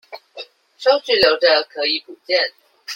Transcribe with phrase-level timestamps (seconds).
[0.79, 2.53] 收據留著，可以補件